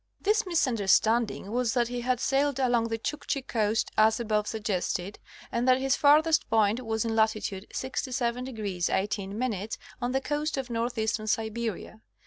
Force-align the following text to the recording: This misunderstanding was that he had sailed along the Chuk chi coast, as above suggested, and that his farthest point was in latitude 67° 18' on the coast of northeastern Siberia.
This 0.19 0.47
misunderstanding 0.47 1.51
was 1.51 1.75
that 1.75 1.89
he 1.89 2.01
had 2.01 2.19
sailed 2.19 2.59
along 2.59 2.87
the 2.87 2.97
Chuk 2.97 3.27
chi 3.27 3.41
coast, 3.41 3.91
as 3.99 4.19
above 4.19 4.47
suggested, 4.47 5.19
and 5.51 5.67
that 5.67 5.77
his 5.79 5.95
farthest 5.95 6.49
point 6.49 6.83
was 6.83 7.05
in 7.05 7.15
latitude 7.15 7.67
67° 7.71 8.89
18' 8.91 9.75
on 10.01 10.11
the 10.11 10.19
coast 10.19 10.57
of 10.57 10.71
northeastern 10.71 11.27
Siberia. 11.27 12.01